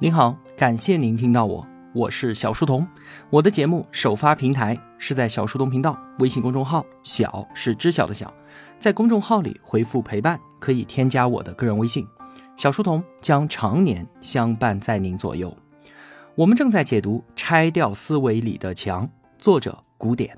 [0.00, 2.84] 您好，感谢您听到我，我是小书童。
[3.30, 8.34] 我的节目首发平台是在小书童频道微信公众号，小是知晓的小，
[8.80, 12.04] 在公众号里回复陪伴，可以添加我的个人微信，
[12.56, 15.56] 小书童将常年相伴在您左右。
[16.34, 19.06] 我们正在解读《拆掉思维里的墙》，
[19.38, 20.36] 作者古典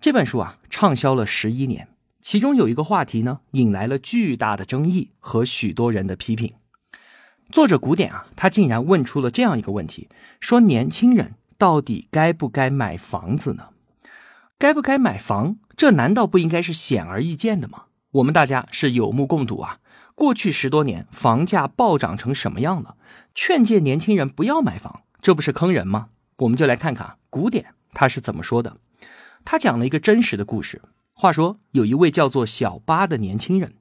[0.00, 1.88] 这本书啊，畅销了十一年，
[2.20, 6.52] 其中有一个话题呢，引来了巨大的争议和许多人的批评。
[7.50, 13.68] 作者古典啊，他竟然问出了这样一个问题：说年轻人到底该不该买房子呢？
[14.58, 15.56] 该不该买房？
[15.74, 17.84] 这难道不应该是显而易见的吗？
[18.12, 19.78] 我们大家是有目共睹啊！
[20.14, 22.96] 过去十多年房价暴涨成什么样了？
[23.34, 26.08] 劝诫年轻人不要买房，这不是坑人吗？
[26.38, 28.76] 我们就来看看古典他是怎么说的。
[29.44, 30.82] 他讲了一个真实的故事。
[31.14, 33.72] 话说有一位叫做小巴的年轻人。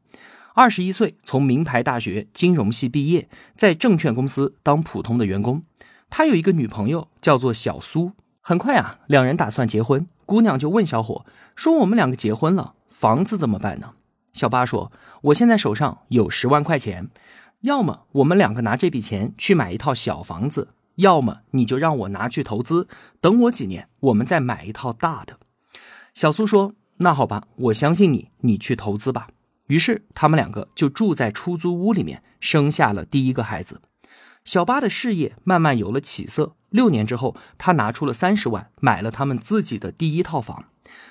[0.57, 5.61] 二十一岁，从名牌大学金融系毕业，在证券公司当普通的员工。
[6.09, 8.13] 他有一个女朋友，叫做小苏。
[8.41, 10.07] 很快啊，两人打算结婚。
[10.25, 13.91] 姑娘就问小伙说：“我们两个结婚了，房子怎么办呢？”
[14.33, 14.91] 小八说
[15.21, 17.07] ：“我现在手上有十万块钱，
[17.61, 22.87] 要么我们两个拿这笔钱去买一套小房子，要么你就让我拿去投资，
[23.21, 25.37] 等我几年，我们再买一套大的。”
[26.15, 29.27] 小苏说：“那好吧，我相信你，你去投资吧。”
[29.67, 33.81] 于是他们两个就住在出租屋里面，生下了第一个孩子。
[34.43, 36.55] 小八的事业慢慢有了起色。
[36.69, 40.65] 六年之后，他拿出了三十万，买了他们自己的第一套房。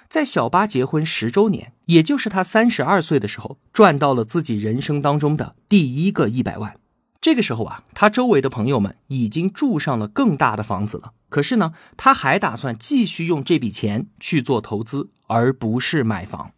[0.08, 6.78] 在小八结婚十周年，也就是他三十二岁的时候，赚到了自己人生当中的第一个一百万。
[7.20, 11.12] 这个时候啊，他周围的朋友们已经住上了更大的房子了。
[11.28, 16.52] 可是呢，他还打算继续用这笔钱去做投资，而不是买房。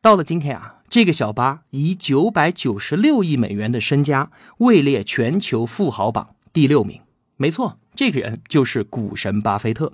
[0.00, 0.75] 到了今天啊。
[0.88, 7.00] 这个小巴以九百九十六亿美元的身家位列全球富豪榜第六名。
[7.36, 9.92] 没错，这个人就是股神巴菲特。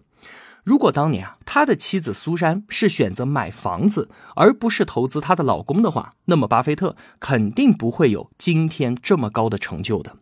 [0.65, 10.19] 如果当年啊，他的妻子苏珊是选择买房子而不是投资她的老公的话，那么巴菲特肯定不会有今天这么高的成就的。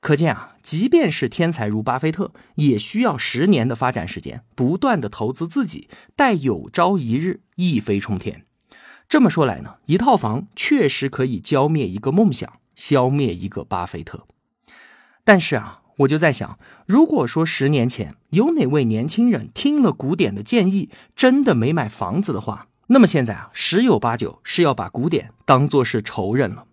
[0.00, 8.44] 可见啊，即便是天才如巴菲特，也需要十年的发展时间，不断的投资自己，待有朝一日一飞冲天。
[9.12, 14.26] 这么说来呢，一套房确实可以浇灭一个梦想，消灭一个巴菲特。
[15.22, 26.64] 但是啊，我就在想，如果说十年前有哪位年轻人听了古典的建议，真的没买房子的话，那么现在啊，十有八九是要把古典当做是仇人了。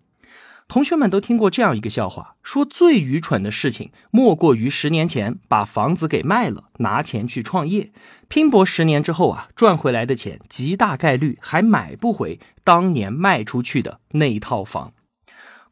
[0.70, 7.90] 同学们都听过这样一个笑话，说最愚蠢的事情莫过于十年前把房子给卖了，拿钱去创业，
[8.28, 14.92] 拼搏十年之后啊，赚回来的钱极大概率还买不回当年卖出去的那一套房。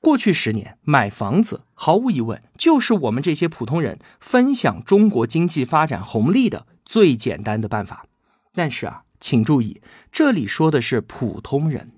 [0.01, 8.05] 过去十年买房子，毫无疑问就是我们这些普通人分享中国经济发展红利的最简单的办法。
[8.53, 11.93] 但是啊，请注意，这里说的是普通人。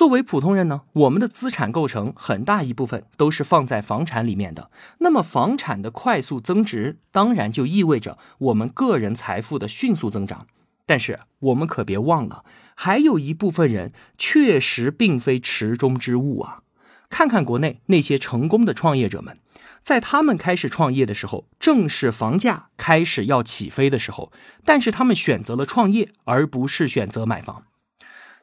[0.00, 4.70] 作为普通人呢，我们的资产构成很大一部分都是放在房产里面的。
[5.00, 10.46] 那么，房产的快速增值，当然就意味着我们个人财富的迅速增长。
[10.86, 16.62] 但是，我们可别忘了，还有一部分人确实并非池中之物啊！
[17.10, 19.36] 看看国内那些成功的创业者们，
[19.82, 24.32] 在他们开始创业的时候，正是房价开始要起飞的时候，
[24.64, 27.64] 但是他们选择了创业，而不是选择买房。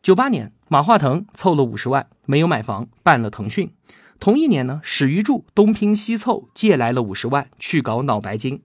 [0.07, 3.73] 九八年，马化腾凑了五十万，没有买房，办了腾讯。
[4.21, 8.61] 同一年呢，史玉柱东拼西凑借来了五十万去搞脑白金。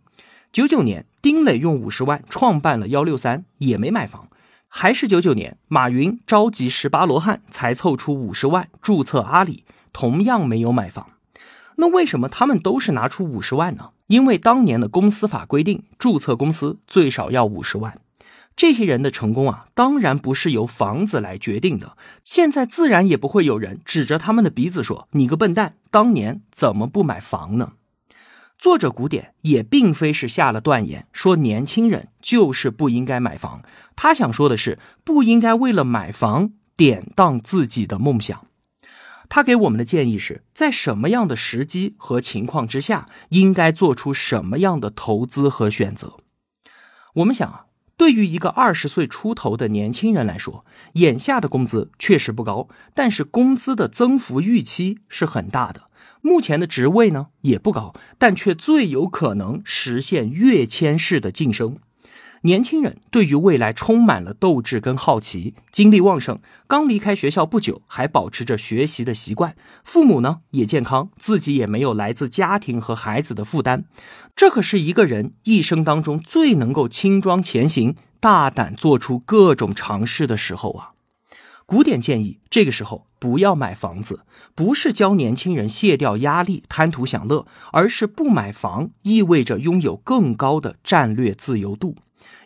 [0.53, 4.29] 九九年，丁磊用五十万创办了幺六三，也没买房。
[4.69, 11.09] 还是九九年，马云召集十八罗汉才凑出五十万注册阿里，同样没有买房。
[11.75, 13.89] 那为什么他们都是拿出五十万呢？
[14.07, 17.99] 因为当年的公司法规定，注册公司最少要五十万。
[18.55, 21.97] 这些人的成功啊，当然不是由房子来决定的。
[22.23, 27.73] 现在自然也不会有人指着他们的鼻子说：“你个笨蛋，当年怎么不买房呢？”
[28.59, 33.63] 作者古典也并非是下了断言说年轻人就是不应该买房，
[33.97, 38.47] 他想说的是不应该为了买房典当自己的梦想。
[39.29, 46.19] 他给我们的建议是在什么样的时机和情况之下，应该做出什么样的投资和选择。
[47.15, 47.65] 我们想啊。
[48.03, 50.65] 对于一个二十岁出头的年轻人来说，
[50.95, 55.83] 眼下的工资确实不高，但是工资的增幅预期是很大的。
[56.21, 61.77] 目前的职位呢也不高，但却最有可能实现跃迁式的晋升。
[62.45, 66.41] 年轻人对于未来充满了斗志跟好奇，精力旺盛。
[66.67, 69.55] 刚离开学校不久，还保持着学习的习惯。
[69.85, 73.85] 父母呢也健康，自己也没有来自家庭和孩子的负担。
[74.35, 80.91] 这可是一个人一生当中最能够轻装前行、大胆做出各种尝试的时候啊。
[81.65, 84.25] 古典建议，这个时候不要买房子，
[84.57, 91.97] 不是教年轻人卸掉压力、贪图享乐，而是不买房意味着拥有更高的战略自由度，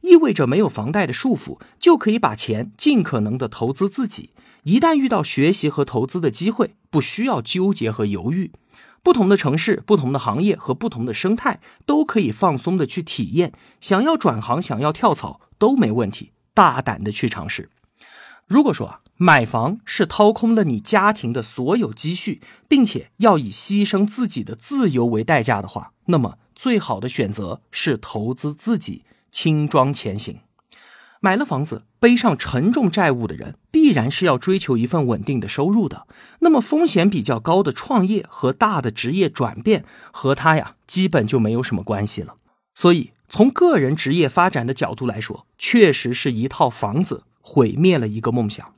[0.02, 4.30] 意味着没有房贷的束缚，就可以把钱尽可能的投资自己。
[4.64, 8.52] 一旦遇到学习和投资的机会，不需要纠结和犹豫。
[9.02, 13.52] 不同的城市、不同的行业和不同的生态，都可以放松的去体验。
[13.80, 17.70] 想要转行、想要跳槽都没问题，大胆的去尝试。
[18.46, 19.00] 如果说啊。
[19.18, 29.04] 买房是掏空了你家庭的所有积蓄，并且要以牺牲自己的自由为代价的话，那么最好的选择是投资自己，
[29.36, 30.38] 轻装前行。
[31.20, 36.06] 买了房子，背上沉重债务的人，必然是要追求一份稳定的收入的。
[36.38, 42.36] 那么风险比较高的创业和大的职业转变，和他呀基本就没有什么关系了。
[42.74, 48.72] 所以从个人职业发展的角度来说，确实是一套房子毁灭了一个梦想。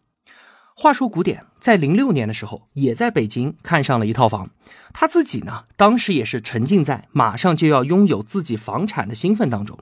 [0.75, 4.51] 话说古典在零六年的时候，也在北京看上了一套房。
[4.93, 9.79] 他自己呢，当时也是沉浸在马上就要拥有自己房产的兴奋当中。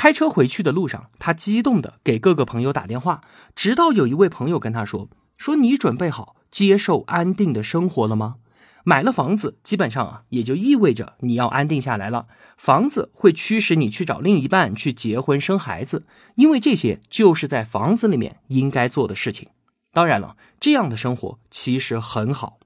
[0.00, 3.20] 开车回去的路上，他激动的给各个朋友打电话，
[3.54, 8.36] 直到有一位朋友跟他说：“说你准备好接受安定的生活了吗？
[8.82, 12.28] 买了房子，基本上啊，也就意味着你要安定下来了。
[12.56, 16.06] 房子会驱使你去找另一半，去结婚生孩子，
[16.36, 19.50] 因为这些就是在房子里面应该做的事情。”
[19.92, 22.58] 当然了，这样的生活其实很好。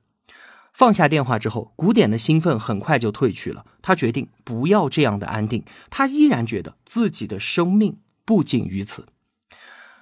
[0.74, 3.64] 放下电话之后，古典的兴奋很快就褪去了。
[3.80, 9.06] 他决定不要这样的安定，他依然觉得自己的生命不仅于此。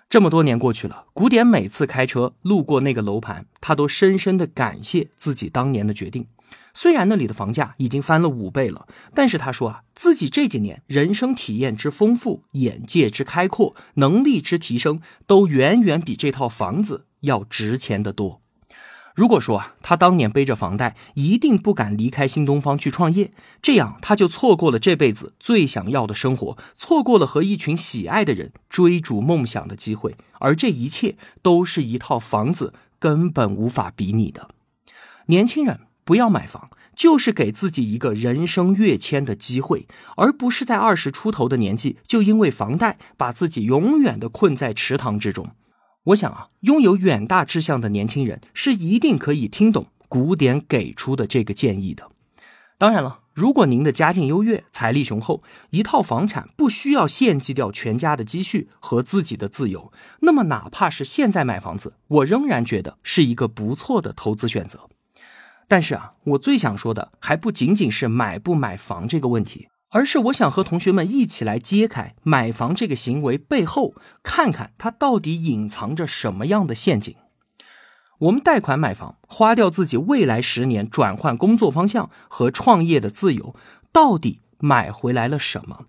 [0.08, 6.26] 这么多年过去了，古典每次开车路过那个楼盘，他都深深的感谢自己当年的决定。
[6.72, 17.04] 虽然那里的房价已经翻了五倍了，但是他说啊，自己这几年人生体验之丰富、眼界之开阔、能力之提升，都远远比这套房子。
[17.20, 18.40] 要值钱的多。
[19.14, 23.30] 如果说啊，他当年背着房贷，一定不敢离开新东方去创业，
[23.60, 34.48] 这样他就错过了这辈子最想要的生活，错过了和一群喜爱的人追逐梦想的机会，而这一切都是一套房子根本无法比拟的。
[35.26, 39.86] 年轻人不要买房，就是给自己一个人生跃迁的机会，
[40.16, 45.50] 而不是在二十出头的年纪就因为房贷把自己永远的困在池塘之中。
[46.06, 52.10] 我想啊，拥有远大志向的年轻人是一定可以听懂古典给出的这个建议的。
[52.76, 64.88] 当然了，如果您的家境优越、财力雄厚，一套房产不需要献祭掉全家的积蓄和自己的自由，那么哪怕是现在买房子，我仍然觉得是一个不错的投资选择。
[65.68, 69.68] 但是啊，我最想说的还不仅仅是买不买房这个问题。
[69.92, 77.14] 而是我想和同学们一起来揭开买房这个行为背后，看看它到底隐藏着什么样的陷阱。
[78.20, 83.54] 我们贷款买房，花掉自己未来十年转换工作方向和创业的自由，
[83.92, 85.86] 到底买回来了什么？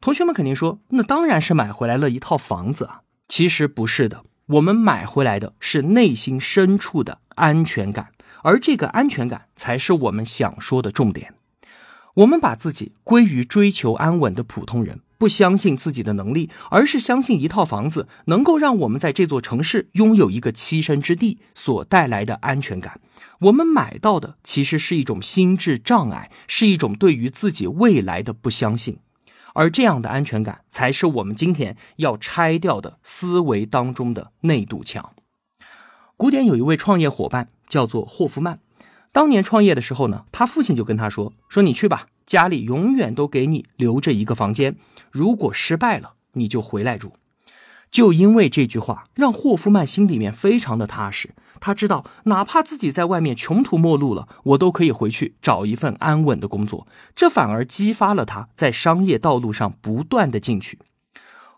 [0.00, 3.02] 同学们肯定说，那当然是买回来了一套房子啊。
[3.28, 8.12] 其实不是的，我们买回来的是内心深处的安全感，
[8.42, 11.34] 而这个安全感才是我们想说的重点。
[12.14, 23.00] 我们把自己归于追求安稳的普通人，不相信自己的能力，而是相信一套房子能够让我们在这座城市拥有一个栖身之地所带来的安全感。
[23.40, 28.98] 我们买到的其实是一种心智障碍，是一种对于自己未来的不相信，
[29.54, 35.12] 而这样的安全感才是我们今天要拆掉的思维当中的那堵墙。
[36.16, 38.58] 古典有一位创业伙伴叫做霍夫曼。
[39.12, 44.76] 当年创业的时候呢，他父亲就跟他说：“说你去吧，家里永远都给你留着一个房间，
[45.10, 47.12] 如果失败了，你就回来住。”
[47.90, 51.30] 就因为这句话，让霍夫曼心里面非常的踏实。
[51.58, 56.86] 他知道，哪怕自己在外面穷途末路了，我都可以回去找一份安稳的工作。
[57.16, 60.78] 这反而激发了他在商业道路上不断的进取。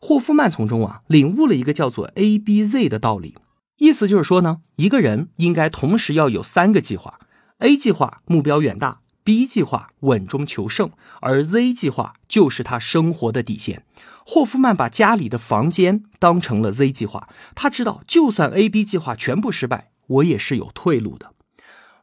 [0.00, 3.36] 霍夫曼从中啊，领悟了一个叫做 A B Z 的道理，
[3.76, 7.20] 意思就是说呢，一个人应该同时要有三个计划。
[7.62, 10.90] A 计划目标远大，B 计划稳中求胜，
[11.20, 13.84] 而 Z 计划就是他生活的底线。
[14.26, 21.34] 霍夫曼把家里的房间当成了 Z 计划，他知道就算 A、B 计划全部失败，我也是有退路的。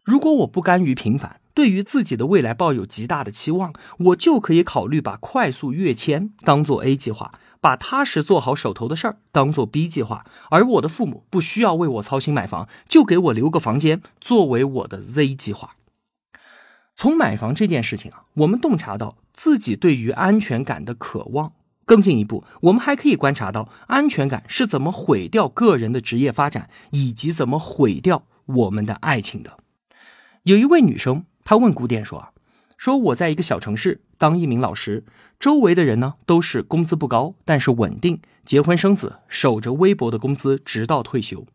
[0.01, 7.29] 如果我不甘于平凡，对于自己的未来抱有极大的期望，我就可以考虑把快速跃迁当做 A 计划，
[7.61, 15.75] 把踏实做好手头的事儿当做 B 计划，而我的父母不需要为我操心买房，就给我留个房间作为我的 Z 计划。
[16.95, 21.53] 从买房这件事情啊，我们洞察到自己对于安全感的渴望。
[21.85, 29.57] 更进一步，我们还可以观察到安全感是怎么毁掉个人的职业发展，以及怎么毁掉我们的爱情的。
[30.43, 32.29] 有一位女生，她问古典说：“啊，
[32.79, 35.03] 说我在一个小城市当一名老师，
[35.37, 41.45] 周围的人呢都是工资不高，但是稳定，结婚生子，守着微薄的工资直到退休。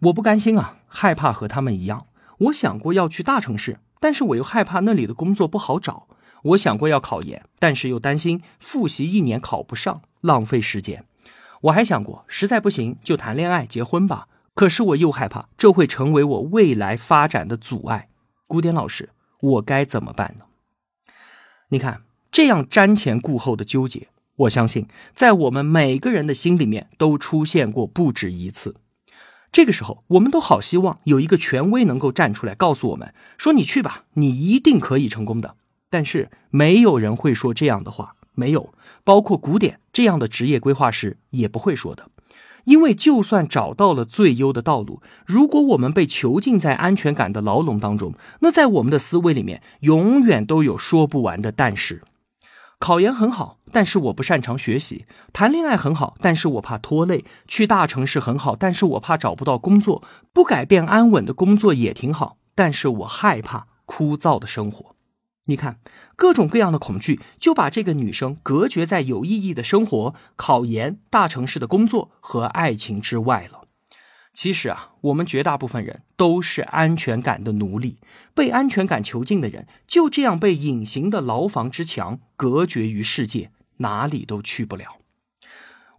[0.00, 2.06] 我不甘心啊，害怕和他们一样。
[2.38, 6.08] 我想过要去大城市，但是我又害怕那里的工作不好找。”
[6.44, 11.04] 我想过要考研，但是又担心复习一年考不上，浪费时间。
[11.60, 14.28] 我还想过，实在不行就谈恋爱结婚吧。
[14.54, 18.08] 可是我又害怕这会成为我未来发展的阻碍。
[18.46, 20.46] 古典老师，我该怎么办呢？
[21.74, 28.76] 你看，这样瞻前顾后的纠结，我相信在我们每个人的心里面都出现过不止一次。
[29.50, 35.56] 这个时候，我们都好希望有一个权威能够站出来告诉我们说：“你去吧，你一定可以成功的。”
[35.90, 42.08] 但是没有人会说这样的话，没有，包括古典这样的职业规划师也不会说的，
[42.64, 52.02] 因为就算找到了最优的道路，如果我们被囚禁在安全感的牢笼当中，那在我们的思维里面永远都有说不完的但是。
[52.80, 60.02] 考研很好，但是我不擅长学习；谈恋爱很好，但是我怕拖累；去大城市很好，但是我怕找不到工作；
[60.32, 64.93] 不改变安稳的工作也挺好，但是我害怕枯燥的生活。
[65.46, 65.78] 你看，
[66.16, 73.62] 各种各样的恐惧就把这个女生隔绝在有意义的生活、考研、大城市的工作和爱情之外了。
[74.32, 77.98] 其实啊，我们绝大部分人都是安全感的奴隶，
[78.34, 85.03] 被安全感囚禁的人就这样被隐形的牢房之墙隔绝于世界，哪里都去不了。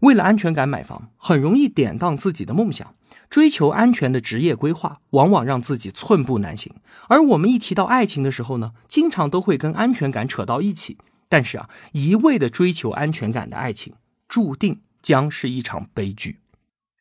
[0.05, 2.93] 为了安全感买房，很容易典当自己的梦想。
[3.27, 6.71] 追求安全的职业规划，往往让自己寸步难行。
[7.07, 10.97] 而我们一提到爱情的时候呢，经常都会跟安全感扯到一起。
[11.27, 13.95] 但是啊，一味的追求安全感的爱情，
[14.29, 16.37] 注定将是一场悲剧。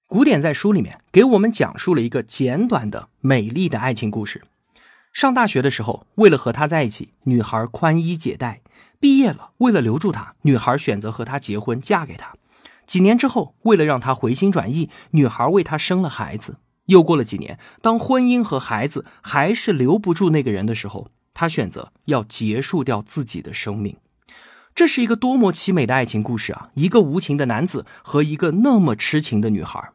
[0.06, 4.42] 古典在书里面给我们讲述了一个简短的美丽的爱情故事。
[5.12, 8.62] 上大学的时候，为了和他在一起，女孩宽衣解带；
[8.98, 12.34] 毕业了，为了留住他，女孩选择和他结婚，嫁给他。
[12.86, 16.56] 几年之后，为了让他回心转意，女孩为他生了孩子。
[16.86, 23.96] 又过了几年，当婚姻和孩子还是留不住那个人的时候，他选择要结束掉自己的生命。
[24.74, 26.68] 这是一个多么凄美的爱情故事啊！
[26.74, 29.92] 一个无情的男子和一个那么痴情的女孩。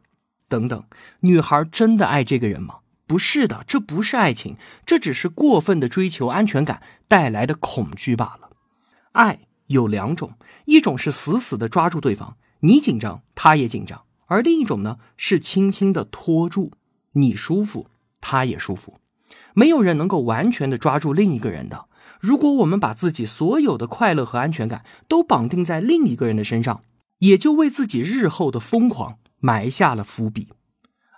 [0.48, 0.84] 等等，
[1.20, 2.76] 女孩真的爱这个人吗？
[3.06, 4.56] 不是的，这不是爱情，
[4.86, 8.50] 这只是过分的追求安全感带来的恐惧罢了。
[9.12, 10.32] 爱有两种，
[10.64, 12.36] 一种是死死的抓住对方。
[12.60, 16.72] 你紧张，他也紧张，而另一种呢是轻轻的拖住，
[17.12, 17.88] 你舒服，
[18.20, 18.98] 他也舒服。
[19.54, 21.86] 没有人能够完全的抓住另一个人的。
[22.20, 26.82] 如果我们把自己所有的快乐和安全感都绑定在另一个人的身上，
[27.18, 30.48] 也就为自己日后的疯狂埋下了伏笔。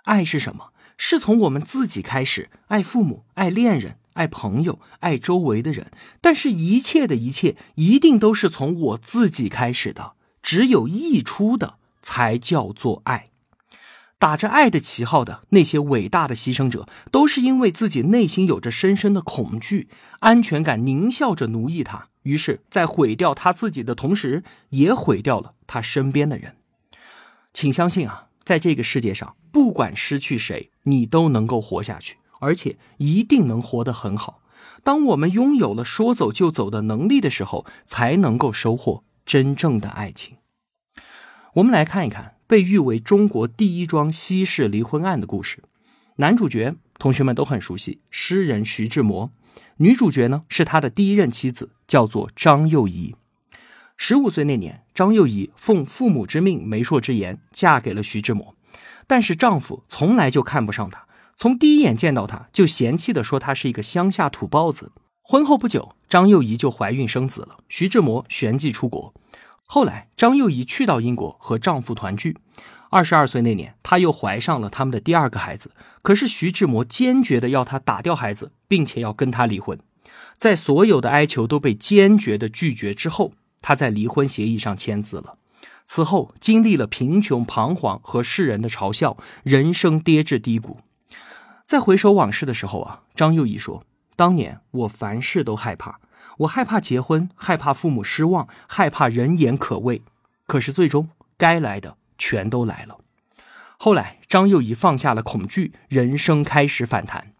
[0.05, 0.71] 爱是什么？
[0.97, 5.91] 是从我们自己开始，爱父母，爱恋人，爱朋友，爱周围的人。
[6.21, 10.13] 但是，一切的一切，一定都是从我自己开始的。
[10.43, 13.29] 只有溢出的才叫做爱，
[14.19, 19.87] 打着爱的旗号的那些伟大的牺牲者，都是因为自己内心有着深深的恐惧，
[20.19, 26.57] 安全感狞笑着奴役他，于是，在毁掉他自己的同时，也毁掉了他身边的人。
[27.53, 34.41] 请相信啊，在这个世界上，不管失去谁，你都能够活下去，而且一定能活得很好。
[34.83, 39.03] 当我们拥有了说走就走的能力的时候，才能够收获。
[39.25, 40.37] 真正的爱情，
[41.53, 45.63] 我们来看一看被誉为中国第一桩西式离婚案的故事。
[46.17, 49.31] 男主角同学们都很熟悉，诗人徐志摩。
[49.77, 53.15] 女主角呢是他的第一任妻子，叫做张幼仪。
[53.97, 58.55] 十五岁那年，张幼仪奉父母之命、媒妁之言嫁给了徐志摩，
[59.07, 64.91] 但是丈夫从来就看不上她，从第一眼见到她就嫌弃的说她是一个乡下土包子。
[65.25, 67.55] 婚后不久，张幼仪就怀孕生子了。
[67.69, 69.13] 徐志摩旋即出国。
[69.63, 72.37] 后来，张幼仪去到英国和丈夫团聚。
[72.89, 75.71] 二十二岁那年，她又怀上了他们的第二个孩子。
[76.01, 79.79] 可是徐志摩坚决的要她打掉孩子，并且要跟她离婚。
[80.37, 85.37] 在所有的哀求都被坚决的拒绝之后，她在离婚协议上签字了。
[85.85, 90.79] 此后，经历了贫穷、彷徨和世人的嘲笑，人生跌至低谷。
[91.65, 93.85] 在回首往事的时候啊，张幼仪说。
[94.15, 95.99] 当年我凡事都害怕，
[96.39, 100.01] 我害怕结婚，害怕父母失望，害怕人言可畏。
[100.45, 102.97] 可是最终该来的全都来了。
[103.77, 107.33] 后来，张幼仪放下了恐惧，人生开始反弹。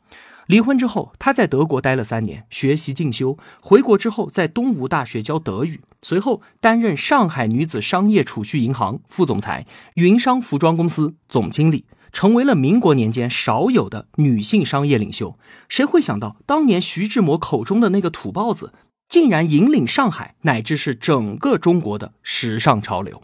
[0.47, 3.37] 离婚之后，他在德国待了三年，学习进修。
[3.61, 9.65] 回国之后，在东吴大学教德语，随后担任上海女子商业储蓄银行副总裁、
[9.95, 15.37] 云商服装公司总经理，成为了民国年间少有的女性商业领袖。
[15.67, 18.71] 谁会想到，当年徐志摩口中的那个土包子，
[19.09, 23.23] 竟然引领上海乃至是整个中国的时尚潮流？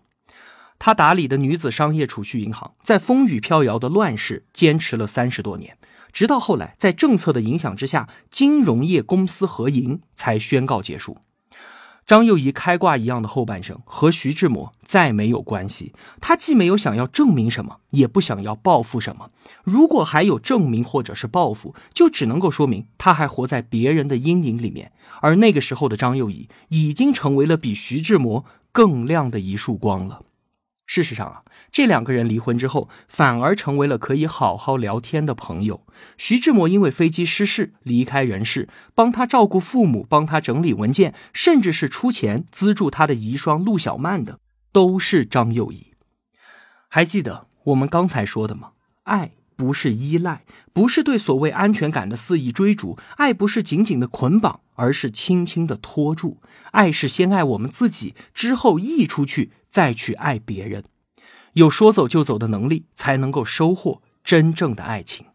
[0.78, 5.78] 他打理的女子商业储蓄银行，在风雨飘摇的乱世坚持了三十多年。
[6.12, 11.18] 直到后来，在政策的影响之下，金融业公私合营才宣告结束。
[12.10, 15.94] 张幼仪开挂一样的后半生和徐志摩再没有关系。
[16.20, 19.30] 他既没有想要证明什么，也不想要报复什么。
[19.64, 24.92] 如果还有证明或者是报复，就只能够说明他还活在别人的阴影里面。
[25.22, 30.24] 而那个时候的张幼仪已经成为了比徐志摩更亮的一束光了。
[30.90, 35.86] 事实上啊，这两个人离婚之后，反而成为了可以好好聊天的朋友。
[36.18, 44.40] 徐志摩因为飞机失事离开人世，帮他照顾父母，帮他整理文件，甚至是出钱资助他的遗孀陆小曼的，
[44.72, 45.94] 都是张幼仪。
[46.88, 48.72] 还记得我们刚才说的吗？
[49.04, 50.44] 爱不是依赖，
[50.74, 56.42] 不是对所谓安全感的肆意追逐，爱不是紧紧的捆绑，而是轻轻的拖住。
[56.72, 59.52] 爱是先爱我们自己，之后溢出去。
[59.70, 60.84] 再去爱别人，
[61.54, 65.28] 有说走就走的能力，才能够收获真正的爱情。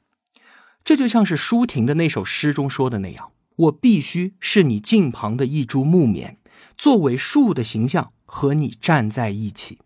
[0.84, 6.38] 这就像是舒婷的那首诗中说的那样：“我必须是你近旁的一株木棉，
[6.76, 9.78] 作为树的形象和你站在一起。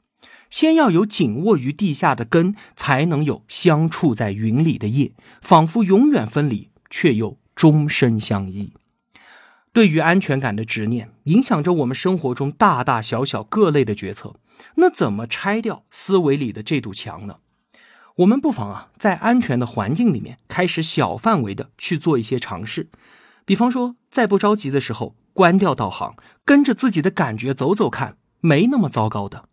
[0.50, 5.12] 先要有紧握于地下的根，才能有相触在云里的叶，
[5.42, 8.72] 仿佛永远分离，却又终身相依。”
[9.72, 14.34] 对于安全感的执念，影响着我们生活中大大小小各类的决策。
[14.76, 17.36] 那怎么拆掉思维里的这堵墙呢？
[18.16, 22.88] 我们不妨啊，在安全的环境里面，开始小范围的去做一些尝试。
[23.44, 29.48] 比方说，在不着急的时候，关掉导航，跟着自己的感觉走走看，没那么糟糕的。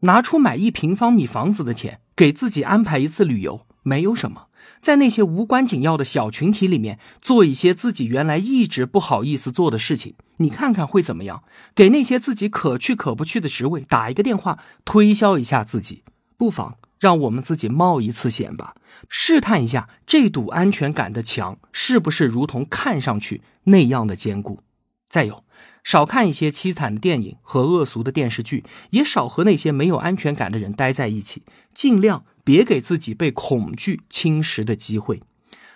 [0.00, 4.48] 拿出买一平方米房子的钱，给自己安排一次旅游，没有什么。
[4.80, 11.42] 在那些无关紧要的小群体里面，做一些自己原来一直不好意思做的事情，你看看会怎么样？
[11.74, 16.02] 给那些自己可去可不去的职位打一个电话，推销一下自己，
[16.38, 18.74] 不妨让我们自己冒一次险吧，
[19.08, 24.60] 试探一下这堵安全感的墙是不是如同看上去那样的坚固。
[25.08, 25.44] 再有，
[25.84, 31.42] 少看一些凄惨的电影和恶俗的电视剧，也少和那些没有安全感的人待在一起，
[31.74, 32.24] 尽量。
[32.50, 35.22] 别给自己被恐惧侵蚀的机会，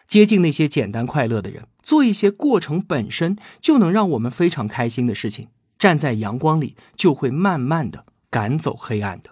[0.08, 5.46] 接近那些简单快乐的人，做一些过程本身就能让我们非常开心的事情。
[5.78, 9.30] 站在阳光里，就会慢慢的赶走黑暗的。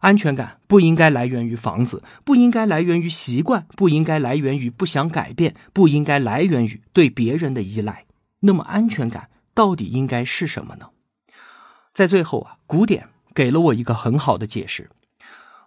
[0.00, 8.06] 安全感不应该来源于房子，不应该来源于习惯，不应该来源于不想改变，不应该来源于对别人的依赖。
[8.40, 10.88] 那么，安全感到底应该是什么呢？
[11.94, 14.90] 在最后啊，古典给了我一个很好的解释。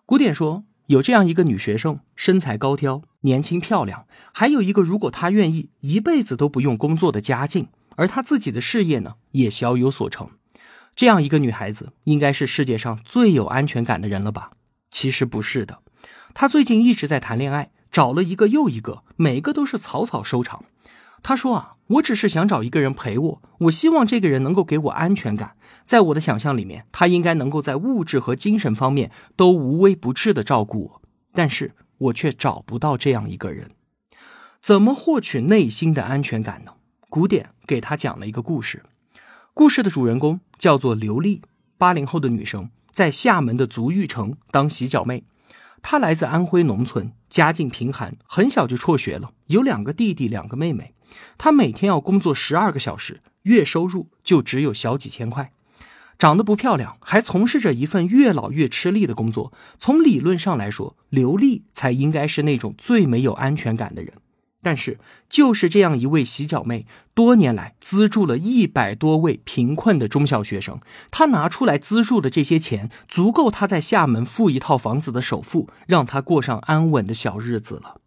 [0.05, 0.65] 古典说。
[0.89, 10.31] 有这样一个女学生，身材高挑，年轻漂亮，还有一个如果她愿意，一辈子都不用工作的家境，而她自己的事业呢，也小有所成。
[10.95, 14.49] 这样一个女孩子，应该是世界上最有安全感的人了吧？
[14.89, 15.77] 其实不是的，
[16.33, 20.65] 她最近一直在谈恋爱，找了一个又一个，每个都是草草收场。
[21.21, 25.55] 她说啊，我只是想找一个人陪我，我希望这个人能够给我安全感。
[25.89, 31.01] 在我的想象里面，他应该能够在物质和精神方面都无微不至的照顾我，
[31.33, 33.71] 但是我却找不到这样一个人。
[34.61, 36.73] 怎么获取内心的安全感呢？
[37.09, 38.83] 古典给他讲了一个故事，
[39.55, 41.41] 故事的主人公叫做刘丽，
[41.79, 45.23] 八零后的女生，在厦门的足浴城当洗脚妹。
[45.81, 50.93] 她来自安徽农村，家境贫寒，很小就辍学了，有两个弟弟，两个妹妹。
[51.39, 55.51] 她每天要工作十二个小时，月收入就只有小几千块。
[56.19, 59.53] 长得不漂亮，还从事着一份越老越吃力的工作。
[59.77, 64.13] 从理论上来说，刘丽才应该是那种最没有安全感的人。
[64.61, 70.81] 但是，就是这样一位洗脚妹，多年来资助了一百多位贫困的中小学生。
[71.09, 78.01] 她拿出来资助的这些钱，足够她在厦门付一套房子的首付，让她过上安稳的小日子了。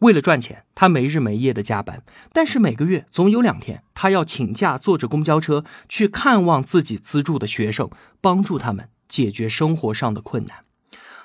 [0.00, 10.64] 为了赚钱，他没日没夜的加班，但是每个月总有两天，他要请假，坐着公交车去看望自己资助的学生，帮助他们解决生活上的困难。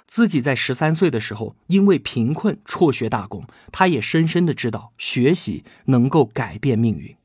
[0.08, 7.16] 自己在十三岁的时候，因为贫困辍学打工，他也深深的知道学习能够改变命运。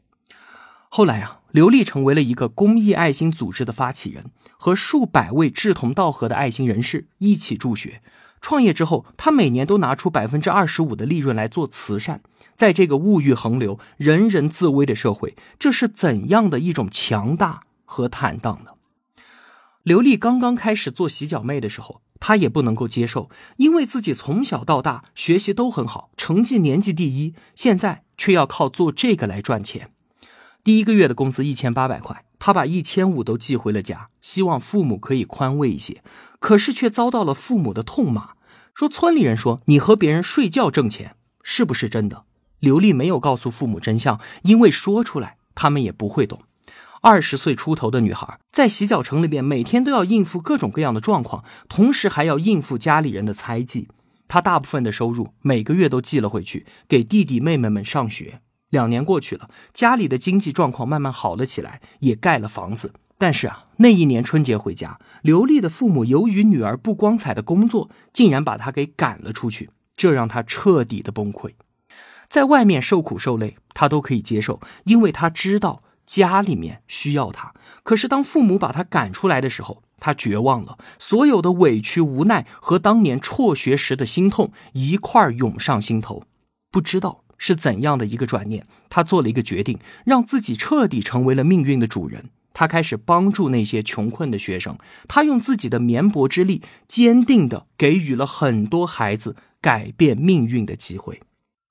[0.89, 8.03] 后来啊，刘丽成为了一个公益爱心组织的发起人，和数百位志同道合的爱心人士一起助学。
[8.41, 12.23] 创业之后，他每年都拿出百分之二十五的利润来做慈善。
[12.57, 18.73] 在这个物欲横流、人人自危的社会，这是怎样的一种强大和坦荡呢？
[19.83, 29.93] 刘丽刚刚开始做洗脚妹的时候，她也不能够接受，因为自己从小到大学习都很好，成绩年级第一，现在却要靠做这个来赚钱。
[30.63, 36.03] 第一个月的工资一千八百块，他把一千五都寄回了家，希望父母可以宽慰一些。
[36.39, 38.33] 可是却遭到了父母的痛骂，
[38.75, 42.25] 说村里人说你和别人睡觉挣钱，是不是真的？
[42.59, 46.43] 刘丽没有告诉父母真相，因为说出来他们也不会懂。
[47.01, 53.89] 二十岁出头的女孩在洗脚城里边，每天都要应付各种各样的状况，同时还要应付家里人的猜忌。
[54.29, 58.43] 她大部分的收入每个月都寄了回去，给弟弟妹妹们上学。
[58.71, 62.95] 两年过去了，家里的经济状况慢慢好了起来，也盖了房子。
[63.19, 71.51] 但是啊，那一年春节回家，刘丽的父母由于女儿不光彩的工作，竟然把她给赶了出去，这让她彻底的崩溃。
[72.29, 77.53] 在外面受苦受累，她都可以接受，因为她知道家里面需要她。
[77.83, 86.23] 可是当父母把她赶出来的时候，她绝望了，所有的委屈、无奈和当年辍学时的心痛一块涌上心头。
[86.71, 92.27] 不知道是怎样的一个转念，他做了一个决定，让自己彻底成为了命运的主人。
[92.53, 94.77] 他开始帮助那些穷困的学生，
[95.09, 101.21] 他用自己的绵薄之力，坚定地给予了很多孩子改变命运的机会。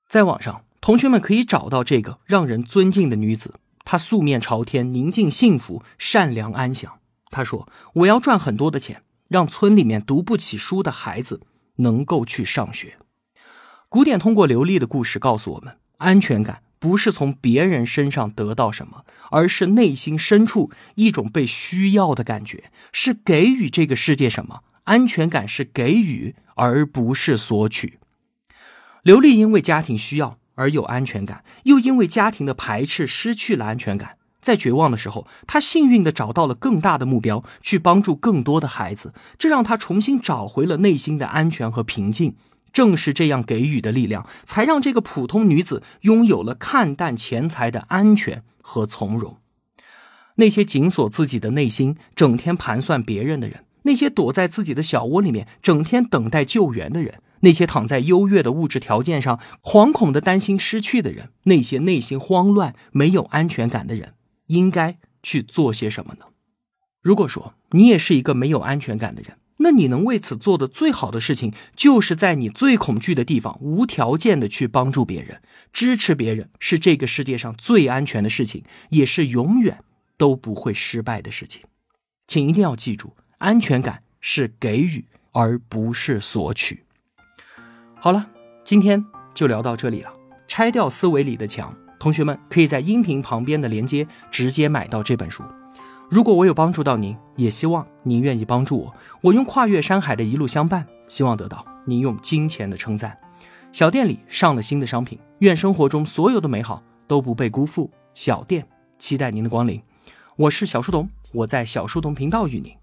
[0.08, 3.54] 在网上，同学们可以找到这个让人尊敬的女子，
[3.84, 6.98] 她素面朝天，宁静幸福，善良安详。
[7.30, 11.42] 她说：“我要赚很多的钱，让村里面读不起书的孩子
[11.76, 12.96] 能够去上学。”
[13.90, 16.62] 古典通过刘丽的故事告诉我们，安全感。
[16.78, 24.60] 不是从别人身上得到什么，而是内心深处一种被需要的感觉，是给予这个世界什么？
[24.84, 27.98] 安全感是给予，而不是索取。
[29.02, 34.18] 刘丽因为家庭需要而有安全感，又因为家庭的排斥失去了安全感。
[34.40, 42.36] 在绝望的时候，她幸运地找到了更大的目标，去帮助更多的孩子，这让她重新找回了内心的安全和平静。
[42.72, 49.38] 正是这样给予的力量，才让这个普通女子拥有了看淡钱财的安全和从容。
[50.36, 64.14] 那些紧锁自己的内心，整天盘算别人的人；那些躲在自己的小窝里面，整天等待救援的人；那些躺在优越的物质条件上，惶恐的担心失去的人；那些内心慌乱、没有安全感的人，
[64.46, 66.26] 应该去做些什么呢？
[67.02, 75.42] 如果说你也是一个没有安全感的人，那你能为此做的最好的事情，就是在你最恐惧的地方，无条件的去帮助别人，
[75.72, 79.84] 支持别人，是这个世界上最安全的事情，也是永远
[80.16, 81.62] 都不会失败的事情。
[82.26, 86.84] 请一定要记住，安全感是给予，而不是索取。
[87.96, 88.30] 好了，
[88.64, 90.10] 今天就聊到这里了。
[90.48, 95.44] 拆掉思维里的墙，同学们可以在音频旁边的链接直接买到这本书。
[96.10, 98.92] 如果我有帮助到您，也希望您愿意帮助我。
[99.20, 103.16] 我用跨越山海的一路相伴，希望得到您用金钱的称赞。
[103.70, 107.88] 小店里上了新的商品，愿生活中所有的美好都不被辜负。
[108.12, 108.66] 小店
[108.98, 109.80] 期待您的光临。
[110.34, 112.74] 我是小书童，我在小书童频道与您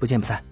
[0.00, 0.42] 不见不散。